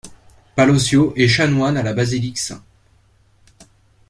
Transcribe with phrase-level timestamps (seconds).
[0.55, 2.55] Palosio est chanoine à la basilique St.